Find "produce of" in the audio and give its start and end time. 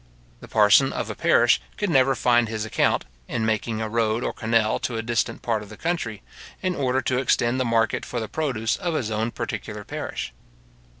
8.27-8.95